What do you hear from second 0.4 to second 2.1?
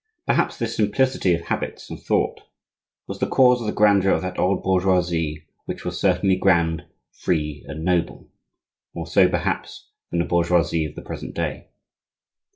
this simplicity of habits and of